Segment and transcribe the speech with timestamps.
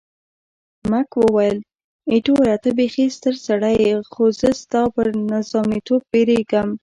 [0.89, 1.57] مک وویل،
[2.11, 6.69] ایټوره ته بیخي ستر سړی یې، خو زه ستا پر نظامیتوب بیریږم.